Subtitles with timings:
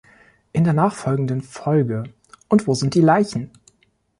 [0.51, 2.05] In der nachfolgenden Folge
[2.49, 3.51] "Und wo sind die Leichen?